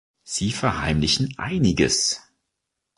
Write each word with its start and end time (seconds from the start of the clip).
Sie 0.23 0.51
verheimlichen 0.51 1.35
einiges. 1.37 2.21